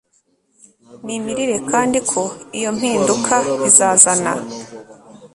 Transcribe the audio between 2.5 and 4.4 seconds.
iyo mpinduka izazana